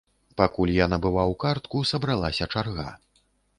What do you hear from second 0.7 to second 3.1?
я набываў картку, сабралася чарга.